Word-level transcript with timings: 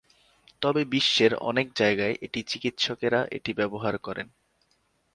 তবে 0.61 0.81
বিশ্বের 0.85 1.31
অনেক 1.49 1.67
জায়গায় 1.75 2.15
এটি 2.21 2.39
চিকিৎসকেরা 2.43 3.21
এটি 3.31 3.51
ব্যবহার 3.53 3.95
করেন। 3.97 4.27